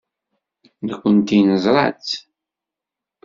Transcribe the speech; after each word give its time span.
Nekkenti 0.87 1.39
neẓra-tt. 1.47 2.09